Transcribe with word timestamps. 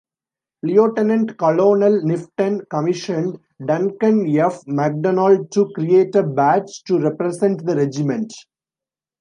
Lieutenant-Colonel 0.63 2.01
Knifton 2.01 2.65
commissioned 2.71 3.37
Duncan 3.63 4.25
F. 4.35 4.59
Macdonald 4.65 5.51
to 5.51 5.71
create 5.75 6.15
a 6.15 6.23
badge 6.23 6.81
to 6.87 6.97
represent 6.97 7.63
the 7.63 7.75
regiment. 7.75 8.33